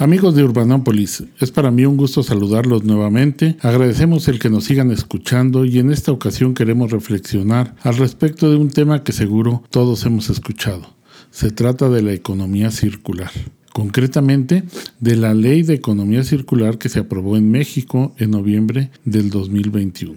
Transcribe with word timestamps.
Amigos 0.00 0.36
de 0.36 0.44
Urbanópolis, 0.44 1.24
es 1.40 1.50
para 1.50 1.72
mí 1.72 1.84
un 1.84 1.96
gusto 1.96 2.22
saludarlos 2.22 2.84
nuevamente. 2.84 3.56
Agradecemos 3.62 4.28
el 4.28 4.38
que 4.38 4.48
nos 4.48 4.62
sigan 4.62 4.92
escuchando 4.92 5.64
y 5.64 5.80
en 5.80 5.90
esta 5.90 6.12
ocasión 6.12 6.54
queremos 6.54 6.92
reflexionar 6.92 7.74
al 7.82 7.96
respecto 7.96 8.48
de 8.48 8.54
un 8.54 8.70
tema 8.70 9.02
que 9.02 9.10
seguro 9.10 9.64
todos 9.70 10.06
hemos 10.06 10.30
escuchado. 10.30 10.94
Se 11.32 11.50
trata 11.50 11.88
de 11.88 12.02
la 12.02 12.12
economía 12.12 12.70
circular. 12.70 13.32
Concretamente, 13.72 14.62
de 15.00 15.16
la 15.16 15.34
ley 15.34 15.62
de 15.62 15.74
economía 15.74 16.22
circular 16.22 16.78
que 16.78 16.88
se 16.88 17.00
aprobó 17.00 17.36
en 17.36 17.50
México 17.50 18.14
en 18.18 18.30
noviembre 18.30 18.92
del 19.04 19.30
2021. 19.30 20.14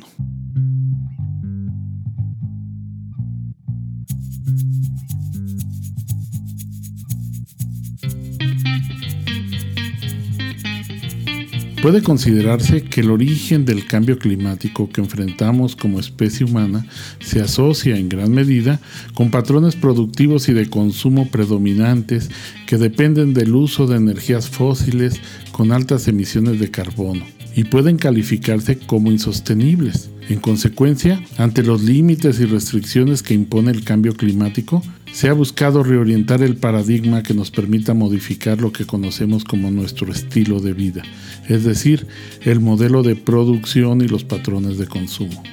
Puede 11.81 12.03
considerarse 12.03 12.83
que 12.83 13.01
el 13.01 13.09
origen 13.09 13.65
del 13.65 13.87
cambio 13.87 14.19
climático 14.19 14.87
que 14.87 15.01
enfrentamos 15.01 15.75
como 15.75 15.99
especie 15.99 16.45
humana 16.45 16.85
se 17.19 17.41
asocia 17.41 17.97
en 17.97 18.07
gran 18.07 18.31
medida 18.31 18.79
con 19.15 19.31
patrones 19.31 19.75
productivos 19.75 20.47
y 20.47 20.53
de 20.53 20.69
consumo 20.69 21.31
predominantes 21.31 22.29
que 22.67 22.77
dependen 22.77 23.33
del 23.33 23.55
uso 23.55 23.87
de 23.87 23.97
energías 23.97 24.47
fósiles 24.47 25.19
con 25.51 25.71
altas 25.71 26.07
emisiones 26.07 26.59
de 26.59 26.69
carbono 26.69 27.23
y 27.55 27.63
pueden 27.63 27.97
calificarse 27.97 28.77
como 28.77 29.11
insostenibles. 29.11 30.11
En 30.31 30.39
consecuencia, 30.39 31.21
ante 31.37 31.61
los 31.61 31.83
límites 31.83 32.39
y 32.39 32.45
restricciones 32.45 33.21
que 33.21 33.33
impone 33.33 33.69
el 33.69 33.83
cambio 33.83 34.13
climático, 34.13 34.81
se 35.11 35.27
ha 35.27 35.33
buscado 35.33 35.83
reorientar 35.83 36.41
el 36.41 36.55
paradigma 36.55 37.21
que 37.21 37.33
nos 37.33 37.51
permita 37.51 37.93
modificar 37.93 38.61
lo 38.61 38.71
que 38.71 38.85
conocemos 38.85 39.43
como 39.43 39.71
nuestro 39.71 40.09
estilo 40.09 40.61
de 40.61 40.71
vida, 40.71 41.01
es 41.49 41.65
decir, 41.65 42.07
el 42.43 42.61
modelo 42.61 43.03
de 43.03 43.17
producción 43.17 43.99
y 43.99 44.07
los 44.07 44.23
patrones 44.23 44.77
de 44.77 44.87
consumo. 44.87 45.43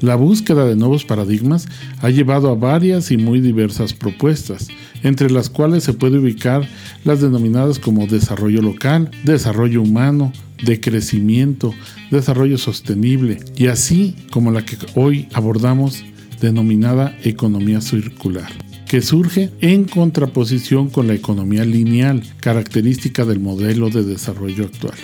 La 0.00 0.14
búsqueda 0.14 0.64
de 0.64 0.76
nuevos 0.76 1.04
paradigmas 1.04 1.66
ha 2.00 2.08
llevado 2.10 2.50
a 2.50 2.54
varias 2.54 3.10
y 3.10 3.16
muy 3.16 3.40
diversas 3.40 3.94
propuestas, 3.94 4.68
entre 5.02 5.28
las 5.28 5.50
cuales 5.50 5.82
se 5.82 5.92
puede 5.92 6.20
ubicar 6.20 6.68
las 7.04 7.20
denominadas 7.20 7.80
como 7.80 8.06
desarrollo 8.06 8.62
local, 8.62 9.10
desarrollo 9.24 9.82
humano, 9.82 10.32
de 10.62 10.80
crecimiento, 10.80 11.74
desarrollo 12.10 12.58
sostenible 12.58 13.38
y 13.56 13.66
así 13.66 14.16
como 14.30 14.50
la 14.50 14.64
que 14.64 14.76
hoy 14.94 15.28
abordamos 15.32 16.04
denominada 16.40 17.16
economía 17.22 17.80
circular 17.80 18.50
que 18.90 19.02
surge 19.02 19.50
en 19.60 19.84
contraposición 19.84 20.90
con 20.90 21.06
la 21.06 21.14
economía 21.14 21.64
lineal, 21.64 22.24
característica 22.40 23.24
del 23.24 23.38
modelo 23.38 23.88
de 23.88 24.02
desarrollo 24.02 24.64
actual. 24.64 24.98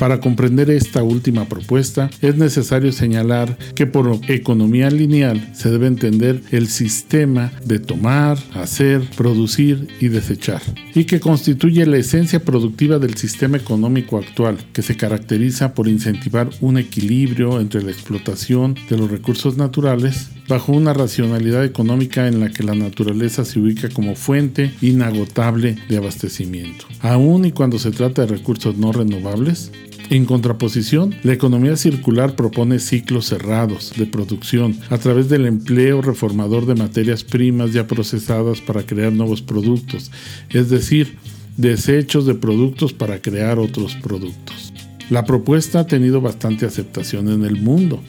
Para 0.00 0.18
comprender 0.18 0.70
esta 0.70 1.02
última 1.02 1.44
propuesta, 1.44 2.08
es 2.22 2.34
necesario 2.34 2.90
señalar 2.90 3.58
que 3.74 3.86
por 3.86 4.18
economía 4.28 4.88
lineal 4.88 5.50
se 5.52 5.70
debe 5.70 5.88
entender 5.88 6.40
el 6.52 6.68
sistema 6.68 7.52
de 7.66 7.80
tomar, 7.80 8.38
hacer, 8.54 9.02
producir 9.14 9.88
y 10.00 10.08
desechar, 10.08 10.62
y 10.94 11.04
que 11.04 11.20
constituye 11.20 11.84
la 11.84 11.98
esencia 11.98 12.42
productiva 12.42 12.98
del 12.98 13.18
sistema 13.18 13.58
económico 13.58 14.16
actual, 14.16 14.56
que 14.72 14.80
se 14.80 14.96
caracteriza 14.96 15.74
por 15.74 15.86
incentivar 15.86 16.48
un 16.62 16.78
equilibrio 16.78 17.60
entre 17.60 17.82
la 17.82 17.90
explotación 17.90 18.76
de 18.88 18.96
los 18.96 19.10
recursos 19.10 19.58
naturales 19.58 20.30
bajo 20.48 20.72
una 20.72 20.92
racionalidad 20.92 21.64
económica 21.64 22.26
en 22.26 22.40
la 22.40 22.50
que 22.50 22.64
la 22.64 22.74
naturaleza 22.74 23.44
se 23.44 23.60
ubica 23.60 23.88
como 23.88 24.16
fuente 24.16 24.72
inagotable 24.80 25.76
de 25.88 25.96
abastecimiento. 25.96 26.86
Aun 27.00 27.44
y 27.44 27.52
cuando 27.52 27.78
se 27.78 27.92
trata 27.92 28.22
de 28.22 28.28
recursos 28.36 28.76
no 28.76 28.90
renovables, 28.92 29.70
en 30.10 30.24
contraposición, 30.24 31.14
la 31.22 31.32
economía 31.32 31.76
circular 31.76 32.34
propone 32.34 32.80
ciclos 32.80 33.26
cerrados 33.26 33.92
de 33.96 34.06
producción 34.06 34.76
a 34.90 34.98
través 34.98 35.28
del 35.28 35.46
empleo 35.46 36.02
reformador 36.02 36.66
de 36.66 36.74
materias 36.74 37.22
primas 37.22 37.72
ya 37.72 37.86
procesadas 37.86 38.60
para 38.60 38.82
crear 38.82 39.12
nuevos 39.12 39.40
productos, 39.40 40.10
es 40.50 40.68
decir, 40.68 41.16
desechos 41.56 42.26
de 42.26 42.34
productos 42.34 42.92
para 42.92 43.22
crear 43.22 43.60
otros 43.60 43.94
productos. 43.94 44.72
La 45.10 45.24
propuesta 45.24 45.80
ha 45.80 45.86
tenido 45.86 46.20
bastante 46.20 46.66
aceptación 46.66 47.28
en 47.28 47.44
el 47.44 47.60
mundo. 47.60 48.02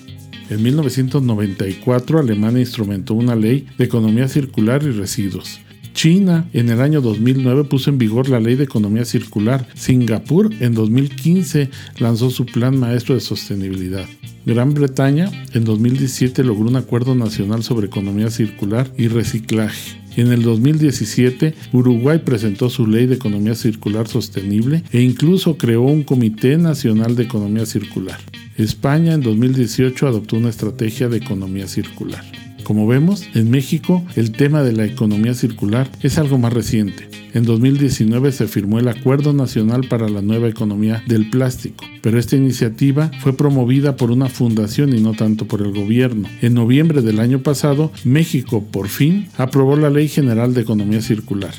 En 0.49 0.63
1994 0.63 2.17
Alemania 2.17 2.61
instrumentó 2.61 3.13
una 3.13 3.35
ley 3.35 3.67
de 3.77 3.85
economía 3.85 4.27
circular 4.27 4.81
y 4.81 4.89
residuos 4.89 5.59
China 6.01 6.49
en 6.53 6.69
el 6.69 6.81
año 6.81 6.99
2009 6.99 7.65
puso 7.65 7.91
en 7.91 7.99
vigor 7.99 8.27
la 8.27 8.39
ley 8.39 8.55
de 8.55 8.63
economía 8.63 9.05
circular. 9.05 9.67
Singapur 9.75 10.49
en 10.59 10.73
2015 10.73 11.69
lanzó 11.99 12.31
su 12.31 12.47
plan 12.47 12.75
maestro 12.75 13.13
de 13.13 13.21
sostenibilidad. 13.21 14.07
Gran 14.43 14.73
Bretaña 14.73 15.29
en 15.53 15.63
2017 15.63 16.43
logró 16.43 16.69
un 16.69 16.75
acuerdo 16.75 17.13
nacional 17.13 17.61
sobre 17.61 17.85
economía 17.85 18.31
circular 18.31 18.91
y 18.97 19.09
reciclaje. 19.09 20.01
En 20.17 20.31
el 20.31 20.41
2017, 20.41 21.53
Uruguay 21.71 22.17
presentó 22.25 22.71
su 22.71 22.87
ley 22.87 23.05
de 23.05 23.13
economía 23.13 23.53
circular 23.53 24.07
sostenible 24.07 24.83
e 24.91 25.01
incluso 25.01 25.55
creó 25.55 25.83
un 25.83 26.01
Comité 26.01 26.57
Nacional 26.57 27.15
de 27.15 27.25
Economía 27.25 27.67
Circular. 27.67 28.17
España 28.57 29.13
en 29.13 29.21
2018 29.21 30.07
adoptó 30.07 30.37
una 30.37 30.49
estrategia 30.49 31.09
de 31.09 31.17
economía 31.17 31.67
circular. 31.67 32.23
Como 32.63 32.87
vemos, 32.87 33.27
en 33.33 33.49
México 33.49 34.03
el 34.15 34.31
tema 34.31 34.63
de 34.63 34.73
la 34.73 34.85
economía 34.85 35.33
circular 35.33 35.89
es 36.01 36.17
algo 36.17 36.37
más 36.37 36.53
reciente. 36.53 37.09
En 37.33 37.45
2019 37.45 38.31
se 38.31 38.47
firmó 38.47 38.79
el 38.79 38.87
Acuerdo 38.87 39.33
Nacional 39.33 39.87
para 39.87 40.09
la 40.09 40.21
Nueva 40.21 40.49
Economía 40.49 41.01
del 41.07 41.29
Plástico, 41.29 41.85
pero 42.01 42.19
esta 42.19 42.35
iniciativa 42.35 43.09
fue 43.21 43.37
promovida 43.37 43.95
por 43.95 44.11
una 44.11 44.27
fundación 44.27 44.95
y 44.97 45.01
no 45.01 45.13
tanto 45.13 45.47
por 45.47 45.61
el 45.61 45.71
gobierno. 45.71 46.27
En 46.41 46.53
noviembre 46.53 47.01
del 47.01 47.19
año 47.19 47.41
pasado, 47.41 47.91
México 48.03 48.63
por 48.69 48.89
fin 48.89 49.27
aprobó 49.37 49.77
la 49.77 49.89
Ley 49.89 50.09
General 50.09 50.53
de 50.53 50.61
Economía 50.61 51.01
Circular. 51.01 51.53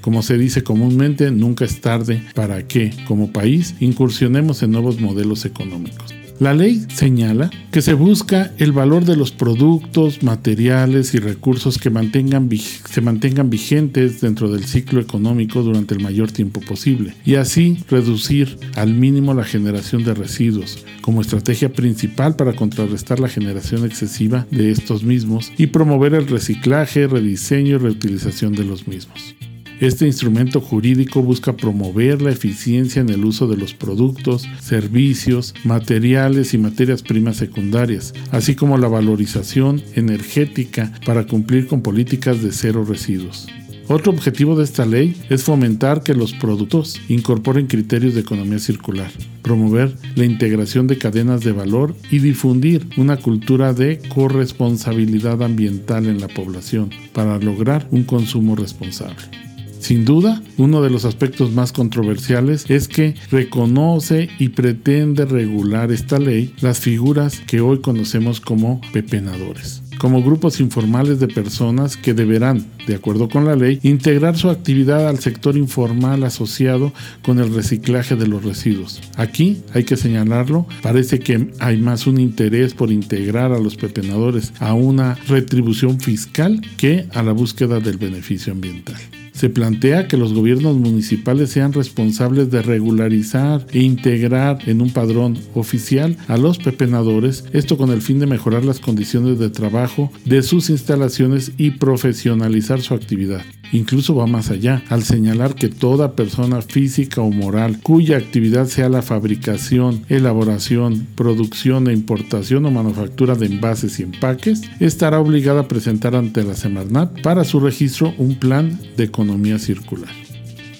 Como 0.00 0.22
se 0.22 0.38
dice 0.38 0.62
comúnmente, 0.62 1.30
nunca 1.30 1.66
es 1.66 1.80
tarde 1.82 2.22
para 2.34 2.66
que, 2.66 2.94
como 3.06 3.32
país, 3.32 3.74
incursionemos 3.80 4.62
en 4.62 4.70
nuevos 4.70 5.00
modelos 5.00 5.44
económicos. 5.44 6.17
La 6.40 6.54
ley 6.54 6.86
señala 6.94 7.50
que 7.72 7.82
se 7.82 7.94
busca 7.94 8.52
el 8.58 8.70
valor 8.70 9.04
de 9.04 9.16
los 9.16 9.32
productos, 9.32 10.22
materiales 10.22 11.12
y 11.14 11.18
recursos 11.18 11.78
que 11.78 11.90
se 11.90 13.00
mantengan 13.00 13.50
vigentes 13.50 14.20
dentro 14.20 14.48
del 14.48 14.64
ciclo 14.64 15.00
económico 15.00 15.62
durante 15.62 15.94
el 15.94 16.00
mayor 16.00 16.30
tiempo 16.30 16.60
posible 16.60 17.14
y 17.24 17.34
así 17.34 17.78
reducir 17.90 18.56
al 18.76 18.94
mínimo 18.94 19.34
la 19.34 19.42
generación 19.42 20.04
de 20.04 20.14
residuos 20.14 20.84
como 21.00 21.22
estrategia 21.22 21.72
principal 21.72 22.36
para 22.36 22.52
contrarrestar 22.52 23.18
la 23.18 23.28
generación 23.28 23.84
excesiva 23.84 24.46
de 24.52 24.70
estos 24.70 25.02
mismos 25.02 25.50
y 25.58 25.66
promover 25.66 26.14
el 26.14 26.28
reciclaje, 26.28 27.08
rediseño 27.08 27.74
y 27.74 27.78
reutilización 27.78 28.52
de 28.52 28.64
los 28.64 28.86
mismos. 28.86 29.34
Este 29.80 30.06
instrumento 30.06 30.60
jurídico 30.60 31.22
busca 31.22 31.56
promover 31.56 32.20
la 32.20 32.32
eficiencia 32.32 33.00
en 33.00 33.10
el 33.10 33.24
uso 33.24 33.46
de 33.46 33.56
los 33.56 33.74
productos, 33.74 34.48
servicios, 34.60 35.54
materiales 35.62 36.52
y 36.52 36.58
materias 36.58 37.02
primas 37.02 37.36
secundarias, 37.36 38.12
así 38.32 38.56
como 38.56 38.76
la 38.76 38.88
valorización 38.88 39.80
energética 39.94 40.92
para 41.06 41.28
cumplir 41.28 41.68
con 41.68 41.82
políticas 41.82 42.42
de 42.42 42.50
cero 42.50 42.84
residuos. 42.84 43.46
Otro 43.86 44.10
objetivo 44.12 44.56
de 44.56 44.64
esta 44.64 44.84
ley 44.84 45.16
es 45.30 45.44
fomentar 45.44 46.02
que 46.02 46.12
los 46.12 46.34
productos 46.34 47.00
incorporen 47.08 47.68
criterios 47.68 48.14
de 48.14 48.20
economía 48.20 48.58
circular, 48.58 49.12
promover 49.42 49.94
la 50.16 50.24
integración 50.24 50.88
de 50.88 50.98
cadenas 50.98 51.42
de 51.44 51.52
valor 51.52 51.94
y 52.10 52.18
difundir 52.18 52.88
una 52.96 53.16
cultura 53.16 53.72
de 53.72 54.00
corresponsabilidad 54.08 55.40
ambiental 55.40 56.06
en 56.06 56.20
la 56.20 56.28
población 56.28 56.90
para 57.12 57.38
lograr 57.38 57.86
un 57.92 58.02
consumo 58.02 58.56
responsable. 58.56 59.47
Sin 59.80 60.04
duda, 60.04 60.42
uno 60.56 60.82
de 60.82 60.90
los 60.90 61.04
aspectos 61.04 61.52
más 61.52 61.72
controversiales 61.72 62.68
es 62.68 62.88
que 62.88 63.14
reconoce 63.30 64.28
y 64.38 64.50
pretende 64.50 65.24
regular 65.24 65.92
esta 65.92 66.18
ley 66.18 66.54
las 66.60 66.80
figuras 66.80 67.40
que 67.46 67.60
hoy 67.60 67.80
conocemos 67.80 68.40
como 68.40 68.80
pepenadores 68.92 69.82
como 69.98 70.22
grupos 70.22 70.60
informales 70.60 71.20
de 71.20 71.28
personas 71.28 71.96
que 71.96 72.14
deberán, 72.14 72.64
de 72.86 72.94
acuerdo 72.94 73.28
con 73.28 73.44
la 73.44 73.56
ley, 73.56 73.80
integrar 73.82 74.36
su 74.36 74.48
actividad 74.48 75.08
al 75.08 75.18
sector 75.18 75.56
informal 75.56 76.24
asociado 76.24 76.92
con 77.22 77.38
el 77.38 77.52
reciclaje 77.52 78.16
de 78.16 78.28
los 78.28 78.44
residuos. 78.44 79.00
Aquí, 79.16 79.60
hay 79.74 79.84
que 79.84 79.96
señalarlo, 79.96 80.66
parece 80.82 81.18
que 81.18 81.50
hay 81.58 81.78
más 81.78 82.06
un 82.06 82.18
interés 82.18 82.74
por 82.74 82.90
integrar 82.90 83.52
a 83.52 83.58
los 83.58 83.76
pepenadores 83.76 84.52
a 84.60 84.74
una 84.74 85.18
retribución 85.26 86.00
fiscal 86.00 86.62
que 86.76 87.06
a 87.12 87.22
la 87.22 87.32
búsqueda 87.32 87.80
del 87.80 87.98
beneficio 87.98 88.52
ambiental 88.52 88.96
se 89.38 89.50
plantea 89.50 90.08
que 90.08 90.16
los 90.16 90.34
gobiernos 90.34 90.76
municipales 90.76 91.50
sean 91.50 91.72
responsables 91.72 92.50
de 92.50 92.60
regularizar 92.60 93.64
e 93.70 93.78
integrar 93.78 94.58
en 94.66 94.80
un 94.80 94.90
padrón 94.90 95.38
oficial 95.54 96.16
a 96.26 96.36
los 96.36 96.58
pepenadores, 96.58 97.44
esto 97.52 97.78
con 97.78 97.90
el 97.90 98.02
fin 98.02 98.18
de 98.18 98.26
mejorar 98.26 98.64
las 98.64 98.80
condiciones 98.80 99.38
de 99.38 99.50
trabajo 99.50 100.10
de 100.24 100.42
sus 100.42 100.70
instalaciones 100.70 101.52
y 101.56 101.70
profesionalizar 101.70 102.80
su 102.80 102.94
actividad. 102.94 103.42
Incluso 103.72 104.14
va 104.14 104.26
más 104.26 104.50
allá, 104.50 104.82
al 104.88 105.02
señalar 105.02 105.54
que 105.54 105.68
toda 105.68 106.12
persona 106.12 106.62
física 106.62 107.20
o 107.20 107.30
moral 107.30 107.80
cuya 107.82 108.16
actividad 108.16 108.66
sea 108.66 108.88
la 108.88 109.02
fabricación, 109.02 110.04
elaboración, 110.08 111.06
producción 111.14 111.88
e 111.88 111.92
importación 111.92 112.64
o 112.66 112.70
manufactura 112.70 113.34
de 113.34 113.46
envases 113.46 114.00
y 114.00 114.04
empaques, 114.04 114.62
estará 114.80 115.20
obligada 115.20 115.60
a 115.60 115.68
presentar 115.68 116.16
ante 116.16 116.44
la 116.44 116.54
Semarnat 116.54 117.20
para 117.22 117.44
su 117.44 117.60
registro 117.60 118.14
un 118.18 118.36
plan 118.36 118.78
de 118.96 119.04
economía 119.04 119.58
circular. 119.58 120.10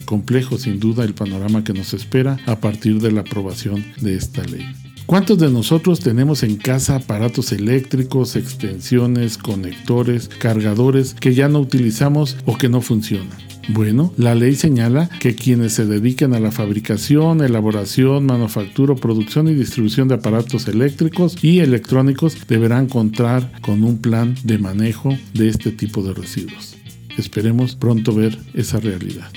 Complejo 0.04 0.56
sin 0.56 0.80
duda 0.80 1.04
el 1.04 1.12
panorama 1.12 1.64
que 1.64 1.74
nos 1.74 1.92
espera 1.92 2.38
a 2.46 2.60
partir 2.60 3.00
de 3.00 3.12
la 3.12 3.20
aprobación 3.20 3.84
de 4.00 4.16
esta 4.16 4.42
ley. 4.44 4.87
¿Cuántos 5.08 5.38
de 5.38 5.50
nosotros 5.50 6.00
tenemos 6.00 6.42
en 6.42 6.56
casa 6.56 6.96
aparatos 6.96 7.52
eléctricos, 7.52 8.36
extensiones, 8.36 9.38
conectores, 9.38 10.28
cargadores 10.28 11.14
que 11.14 11.32
ya 11.32 11.48
no 11.48 11.60
utilizamos 11.60 12.36
o 12.44 12.58
que 12.58 12.68
no 12.68 12.82
funcionan? 12.82 13.38
Bueno, 13.70 14.12
la 14.18 14.34
ley 14.34 14.54
señala 14.54 15.08
que 15.18 15.34
quienes 15.34 15.72
se 15.72 15.86
dediquen 15.86 16.34
a 16.34 16.40
la 16.40 16.52
fabricación, 16.52 17.40
elaboración, 17.40 18.26
manufactura, 18.26 18.96
producción 18.96 19.48
y 19.48 19.54
distribución 19.54 20.08
de 20.08 20.16
aparatos 20.16 20.68
eléctricos 20.68 21.42
y 21.42 21.60
electrónicos 21.60 22.36
deberán 22.46 22.86
contar 22.86 23.50
con 23.62 23.84
un 23.84 24.02
plan 24.02 24.34
de 24.44 24.58
manejo 24.58 25.16
de 25.32 25.48
este 25.48 25.70
tipo 25.70 26.02
de 26.02 26.12
residuos. 26.12 26.76
Esperemos 27.16 27.76
pronto 27.76 28.14
ver 28.14 28.38
esa 28.52 28.78
realidad. 28.78 29.30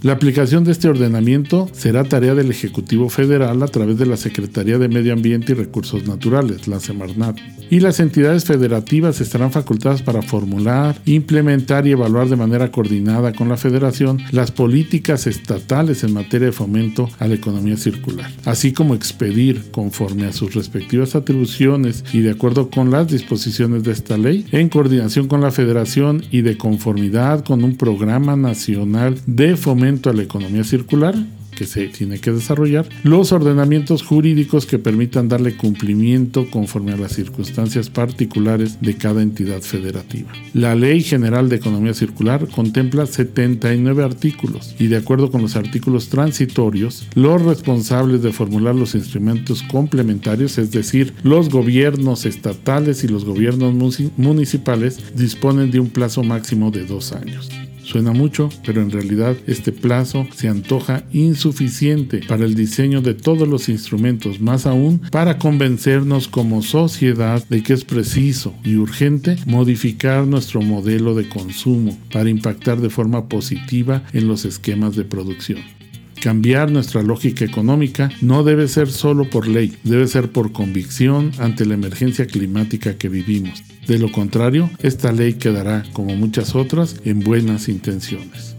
La 0.00 0.12
aplicación 0.12 0.62
de 0.62 0.70
este 0.70 0.88
ordenamiento 0.88 1.68
será 1.72 2.04
tarea 2.04 2.36
del 2.36 2.52
Ejecutivo 2.52 3.08
Federal 3.08 3.60
a 3.64 3.66
través 3.66 3.98
de 3.98 4.06
la 4.06 4.16
Secretaría 4.16 4.78
de 4.78 4.86
Medio 4.86 5.12
Ambiente 5.12 5.50
y 5.50 5.54
Recursos 5.56 6.06
Naturales, 6.06 6.68
la 6.68 6.78
Semarnat, 6.78 7.36
y 7.68 7.80
las 7.80 7.98
entidades 7.98 8.44
federativas 8.44 9.20
estarán 9.20 9.50
facultadas 9.50 10.02
para 10.02 10.22
formular, 10.22 10.96
implementar 11.04 11.84
y 11.84 11.90
evaluar 11.90 12.28
de 12.28 12.36
manera 12.36 12.70
coordinada 12.70 13.32
con 13.32 13.48
la 13.48 13.56
Federación 13.56 14.20
las 14.30 14.52
políticas 14.52 15.26
estatales 15.26 16.04
en 16.04 16.14
materia 16.14 16.46
de 16.46 16.52
fomento 16.52 17.10
a 17.18 17.26
la 17.26 17.34
economía 17.34 17.76
circular, 17.76 18.30
así 18.44 18.72
como 18.72 18.94
expedir, 18.94 19.72
conforme 19.72 20.26
a 20.26 20.32
sus 20.32 20.54
respectivas 20.54 21.16
atribuciones 21.16 22.04
y 22.12 22.20
de 22.20 22.30
acuerdo 22.30 22.70
con 22.70 22.92
las 22.92 23.08
disposiciones 23.08 23.82
de 23.82 23.90
esta 23.90 24.16
ley, 24.16 24.46
en 24.52 24.68
coordinación 24.68 25.26
con 25.26 25.40
la 25.40 25.50
Federación 25.50 26.22
y 26.30 26.42
de 26.42 26.56
conformidad 26.56 27.44
con 27.44 27.64
un 27.64 27.76
programa 27.76 28.36
nacional 28.36 29.18
de 29.26 29.56
fomento 29.56 29.87
a 29.88 30.12
la 30.12 30.22
economía 30.22 30.64
circular 30.64 31.14
que 31.56 31.66
se 31.66 31.88
tiene 31.88 32.20
que 32.20 32.30
desarrollar, 32.30 32.88
los 33.02 33.32
ordenamientos 33.32 34.04
jurídicos 34.04 34.64
que 34.64 34.78
permitan 34.78 35.28
darle 35.28 35.56
cumplimiento 35.56 36.48
conforme 36.50 36.92
a 36.92 36.96
las 36.96 37.12
circunstancias 37.12 37.90
particulares 37.90 38.80
de 38.80 38.96
cada 38.96 39.22
entidad 39.22 39.60
federativa. 39.60 40.30
La 40.54 40.76
Ley 40.76 41.02
General 41.02 41.48
de 41.48 41.56
Economía 41.56 41.94
Circular 41.94 42.46
contempla 42.46 43.06
79 43.06 44.04
artículos 44.04 44.76
y 44.78 44.86
de 44.86 44.98
acuerdo 44.98 45.32
con 45.32 45.42
los 45.42 45.56
artículos 45.56 46.10
transitorios, 46.10 47.08
los 47.14 47.42
responsables 47.42 48.22
de 48.22 48.32
formular 48.32 48.76
los 48.76 48.94
instrumentos 48.94 49.64
complementarios, 49.64 50.58
es 50.58 50.70
decir, 50.70 51.12
los 51.24 51.48
gobiernos 51.48 52.24
estatales 52.24 53.02
y 53.02 53.08
los 53.08 53.24
gobiernos 53.24 53.74
municipales, 54.16 55.00
disponen 55.16 55.72
de 55.72 55.80
un 55.80 55.88
plazo 55.88 56.22
máximo 56.22 56.70
de 56.70 56.84
dos 56.84 57.12
años. 57.12 57.48
Suena 57.88 58.12
mucho, 58.12 58.50
pero 58.66 58.82
en 58.82 58.90
realidad 58.90 59.34
este 59.46 59.72
plazo 59.72 60.26
se 60.36 60.48
antoja 60.48 61.04
insuficiente 61.10 62.20
para 62.28 62.44
el 62.44 62.54
diseño 62.54 63.00
de 63.00 63.14
todos 63.14 63.48
los 63.48 63.70
instrumentos, 63.70 64.42
más 64.42 64.66
aún 64.66 65.00
para 65.10 65.38
convencernos 65.38 66.28
como 66.28 66.60
sociedad 66.60 67.42
de 67.48 67.62
que 67.62 67.72
es 67.72 67.86
preciso 67.86 68.52
y 68.62 68.76
urgente 68.76 69.36
modificar 69.46 70.26
nuestro 70.26 70.60
modelo 70.60 71.14
de 71.14 71.30
consumo 71.30 71.96
para 72.12 72.28
impactar 72.28 72.78
de 72.78 72.90
forma 72.90 73.26
positiva 73.26 74.02
en 74.12 74.28
los 74.28 74.44
esquemas 74.44 74.94
de 74.94 75.04
producción. 75.04 75.77
Cambiar 76.22 76.72
nuestra 76.72 77.02
lógica 77.02 77.44
económica 77.44 78.10
no 78.20 78.42
debe 78.42 78.66
ser 78.66 78.90
solo 78.90 79.30
por 79.30 79.46
ley, 79.46 79.76
debe 79.84 80.08
ser 80.08 80.32
por 80.32 80.52
convicción 80.52 81.30
ante 81.38 81.64
la 81.64 81.74
emergencia 81.74 82.26
climática 82.26 82.98
que 82.98 83.08
vivimos. 83.08 83.62
De 83.86 83.98
lo 83.98 84.10
contrario, 84.10 84.68
esta 84.82 85.12
ley 85.12 85.34
quedará, 85.34 85.84
como 85.92 86.16
muchas 86.16 86.54
otras, 86.54 86.96
en 87.04 87.20
buenas 87.20 87.68
intenciones. 87.68 88.56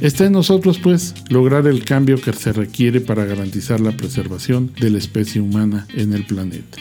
Está 0.00 0.26
en 0.26 0.32
nosotros, 0.32 0.78
pues, 0.78 1.14
lograr 1.30 1.66
el 1.66 1.84
cambio 1.84 2.20
que 2.20 2.32
se 2.32 2.52
requiere 2.52 3.00
para 3.00 3.24
garantizar 3.24 3.80
la 3.80 3.96
preservación 3.96 4.70
de 4.80 4.90
la 4.90 4.98
especie 4.98 5.40
humana 5.40 5.86
en 5.94 6.12
el 6.12 6.24
planeta. 6.24 6.78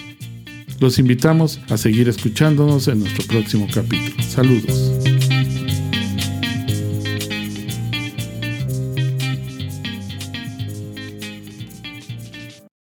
Los 0.79 0.99
invitamos 0.99 1.59
a 1.69 1.77
seguir 1.77 2.09
escuchándonos 2.09 2.87
en 2.87 2.99
nuestro 2.99 3.25
próximo 3.25 3.67
capítulo. 3.73 4.21
Saludos. 4.23 5.02